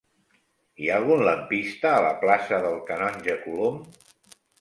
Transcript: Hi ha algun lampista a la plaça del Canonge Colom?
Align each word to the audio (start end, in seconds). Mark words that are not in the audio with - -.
Hi 0.83 0.87
ha 0.89 0.95
algun 1.01 1.19
lampista 1.27 1.91
a 1.97 1.99
la 2.05 2.13
plaça 2.23 2.59
del 2.65 2.79
Canonge 2.89 3.37
Colom? 3.45 3.77